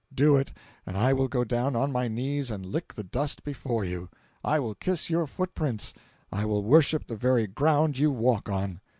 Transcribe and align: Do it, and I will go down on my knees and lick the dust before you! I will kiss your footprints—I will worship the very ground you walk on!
Do 0.11 0.35
it, 0.35 0.51
and 0.83 0.97
I 0.97 1.13
will 1.13 1.27
go 1.27 1.43
down 1.43 1.75
on 1.75 1.91
my 1.91 2.07
knees 2.07 2.49
and 2.49 2.65
lick 2.65 2.95
the 2.95 3.03
dust 3.03 3.43
before 3.43 3.85
you! 3.85 4.09
I 4.43 4.57
will 4.57 4.73
kiss 4.73 5.11
your 5.11 5.27
footprints—I 5.27 6.43
will 6.43 6.63
worship 6.63 7.05
the 7.05 7.15
very 7.15 7.45
ground 7.45 7.99
you 7.99 8.09
walk 8.09 8.49
on! 8.49 8.81